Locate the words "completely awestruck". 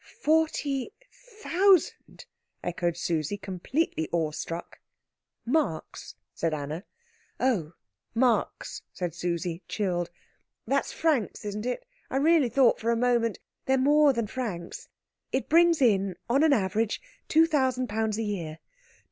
3.37-4.79